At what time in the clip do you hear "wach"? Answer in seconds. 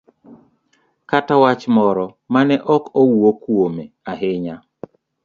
1.43-1.63